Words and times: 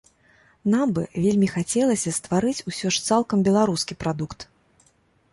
Нам 0.73 0.93
бы 0.95 1.01
вельмі 1.25 1.49
хацелася 1.55 2.13
стварыць 2.19 2.65
усё 2.71 2.87
ж 2.95 3.03
цалкам 3.09 3.43
беларускі 3.49 3.93
прадукт. 4.05 4.47